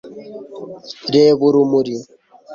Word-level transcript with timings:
reba 1.15 1.41
urumuri 1.49 1.95